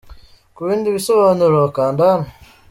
[0.55, 2.27] Ku bindi bisobanuro, kanda hano:.